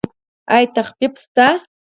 ایا 0.55 0.69
تخفیف 0.75 1.13
شته؟ 1.23 1.47